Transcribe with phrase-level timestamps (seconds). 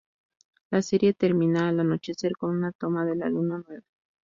[0.71, 3.83] La serie termina al anochecer con una toma de la luna nueva.